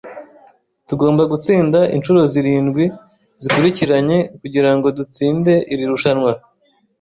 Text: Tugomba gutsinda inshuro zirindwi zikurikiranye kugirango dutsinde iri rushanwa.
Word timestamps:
Tugomba 0.87 1.23
gutsinda 1.31 1.79
inshuro 1.95 2.19
zirindwi 2.31 2.83
zikurikiranye 3.41 4.17
kugirango 4.39 4.87
dutsinde 4.97 5.53
iri 5.73 5.83
rushanwa. 5.91 6.31